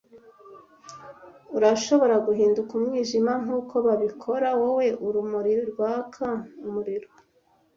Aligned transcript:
Urashobora 1.57 2.15
guhinduka 2.27 2.71
umwijima 2.79 3.31
nkuko 3.43 3.75
babikora, 3.85 4.47
wowe 4.61 4.87
urumuri 5.07 5.53
rwaka 5.71 6.27
umuriro? 6.67 7.09